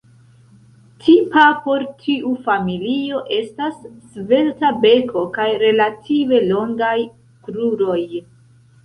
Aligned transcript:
Tipa 1.07 1.41
por 1.65 1.83
tiu 2.05 2.31
familio 2.47 3.19
estas 3.37 3.75
svelta 4.15 4.71
beko 4.87 5.23
kaj 5.37 5.47
relative 5.65 6.41
longaj 6.49 6.95
kruroj. 7.45 8.01